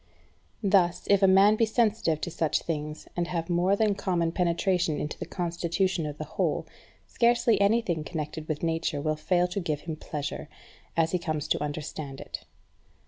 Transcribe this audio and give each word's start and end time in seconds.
Thus, 0.63 1.03
if 1.11 1.21
a 1.21 1.27
man 1.27 1.55
be 1.57 1.65
sensitive 1.67 2.19
to 2.21 2.31
such 2.31 2.63
things, 2.63 3.07
and 3.15 3.27
have 3.27 3.51
a 3.51 3.53
more 3.53 3.75
than 3.75 3.93
common 3.93 4.31
penetration 4.31 4.99
into 4.99 5.15
the 5.19 5.27
constitution 5.27 6.07
of 6.07 6.17
the 6.17 6.23
whole, 6.23 6.65
scarce 7.05 7.47
anything 7.47 8.03
connected 8.03 8.47
with 8.47 8.63
Nature 8.63 8.99
will 8.99 9.15
fail 9.15 9.47
to 9.49 9.59
give 9.59 9.81
him 9.81 9.95
pleasure, 9.95 10.49
as 10.97 11.11
he 11.11 11.19
comes 11.19 11.47
to 11.49 11.61
understand 11.63 12.19
it. 12.19 12.45